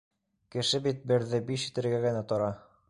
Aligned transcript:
Кеше 0.55 0.81
бит 0.87 1.05
берҙе 1.13 1.43
биш 1.51 1.67
итергә 1.69 2.03
генә 2.09 2.27
тора. 2.33 2.51